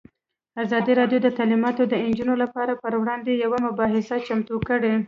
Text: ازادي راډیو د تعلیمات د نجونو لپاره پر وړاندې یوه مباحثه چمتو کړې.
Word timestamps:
ازادي 0.63 0.93
راډیو 0.99 1.19
د 1.23 1.27
تعلیمات 1.37 1.77
د 1.87 1.93
نجونو 2.07 2.33
لپاره 2.43 2.73
پر 2.81 2.93
وړاندې 3.01 3.31
یوه 3.43 3.57
مباحثه 3.67 4.15
چمتو 4.27 4.55
کړې. 4.67 4.93